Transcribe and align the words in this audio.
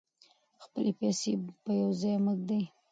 خپلې 0.63 0.91
پیسې 0.99 1.31
په 1.63 1.71
یو 1.81 1.89
ځای 2.01 2.15
مه 2.25 2.33
ږدئ. 2.39 2.63